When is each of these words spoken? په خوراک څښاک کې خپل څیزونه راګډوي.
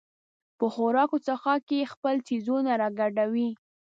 په 0.57 0.65
خوراک 0.73 1.11
څښاک 1.25 1.61
کې 1.69 1.89
خپل 1.93 2.15
څیزونه 2.27 2.71
راګډوي. 2.81 3.49